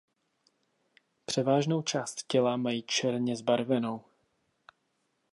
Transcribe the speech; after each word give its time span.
Převážnou 1.25 1.81
část 1.81 2.23
těla 2.27 2.57
mají 2.57 2.81
černě 2.83 3.35
zbarvenou. 3.35 4.03